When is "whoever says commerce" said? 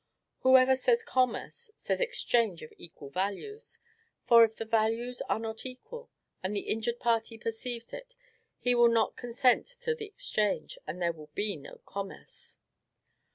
0.39-1.69